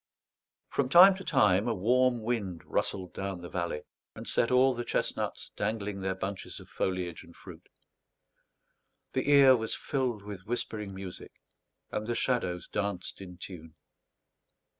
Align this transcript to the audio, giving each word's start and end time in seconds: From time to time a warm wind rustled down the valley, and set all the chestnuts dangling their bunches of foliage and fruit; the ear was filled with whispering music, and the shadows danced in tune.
From 0.69 0.89
time 0.89 1.13
to 1.13 1.23
time 1.23 1.67
a 1.67 1.75
warm 1.75 2.23
wind 2.23 2.63
rustled 2.65 3.13
down 3.13 3.41
the 3.41 3.49
valley, 3.51 3.83
and 4.15 4.27
set 4.27 4.49
all 4.49 4.73
the 4.73 4.83
chestnuts 4.83 5.51
dangling 5.55 5.99
their 6.01 6.15
bunches 6.15 6.59
of 6.59 6.69
foliage 6.69 7.21
and 7.23 7.35
fruit; 7.35 7.69
the 9.13 9.29
ear 9.29 9.55
was 9.55 9.75
filled 9.75 10.23
with 10.23 10.47
whispering 10.47 10.95
music, 10.95 11.33
and 11.91 12.07
the 12.07 12.15
shadows 12.15 12.67
danced 12.67 13.21
in 13.21 13.37
tune. 13.37 13.75